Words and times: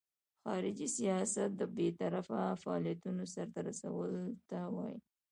خارجي 0.43 0.87
سیاست 0.97 1.49
د 1.55 1.61
بیطرفه 1.77 2.41
فعالیتونو 2.63 3.23
سرته 3.33 3.59
رسولو 3.67 4.23
ته 4.49 4.59
وایي. 4.75 4.97